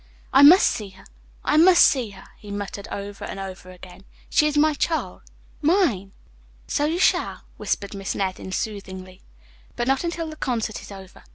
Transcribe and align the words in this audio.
"I 0.33 0.41
must 0.41 0.65
see 0.67 0.89
her. 0.97 1.03
I 1.43 1.57
must 1.57 1.83
see 1.83 2.09
her," 2.09 2.23
he 2.39 2.49
muttered 2.49 2.87
over 2.87 3.23
and 3.23 3.39
over 3.39 3.69
again. 3.69 4.03
"She 4.31 4.47
is 4.47 4.57
my 4.57 4.73
child; 4.73 5.21
mine." 5.61 6.11
"So 6.65 6.85
you 6.85 6.97
shall," 6.97 7.43
whispered 7.57 7.93
Miss 7.93 8.15
Nevin 8.15 8.51
soothingly, 8.51 9.21
"but 9.75 9.87
not 9.87 10.03
until 10.03 10.27
the 10.27 10.35
concert 10.37 10.81
is 10.81 10.91
over. 10.91 11.23